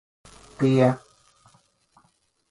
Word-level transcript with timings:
Tie 0.61 0.87